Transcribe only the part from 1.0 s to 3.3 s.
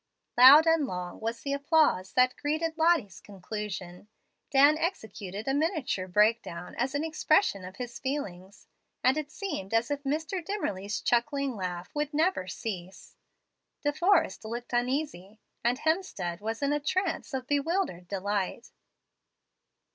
was the applause that greeted Lottie's